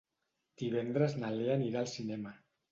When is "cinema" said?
1.95-2.37